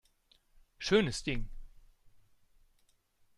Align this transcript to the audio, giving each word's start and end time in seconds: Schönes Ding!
Schönes 0.79 1.21
Ding! 1.23 1.47